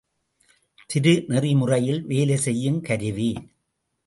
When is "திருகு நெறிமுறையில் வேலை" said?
0.89-2.37